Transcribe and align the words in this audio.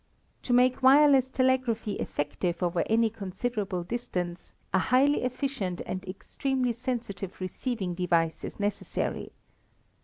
To 0.41 0.51
make 0.51 0.81
wireless 0.81 1.29
telegraphy 1.29 1.93
effective 1.99 2.63
over 2.63 2.81
any 2.89 3.11
considerable 3.11 3.83
distance 3.83 4.55
a 4.73 4.79
highly 4.79 5.21
efficient 5.21 5.79
and 5.85 6.03
extremely 6.05 6.73
sensitive 6.73 7.39
receiving 7.39 7.93
device 7.93 8.43
is 8.43 8.59
necessary. 8.59 9.31